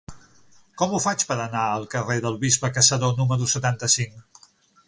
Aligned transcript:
Com 0.81 0.95
ho 0.97 1.01
faig 1.03 1.25
per 1.33 1.37
anar 1.43 1.65
al 1.75 1.85
carrer 1.93 2.17
del 2.25 2.39
Bisbe 2.47 2.73
Caçador 2.79 3.17
número 3.23 3.51
setanta-cinc? 3.55 4.47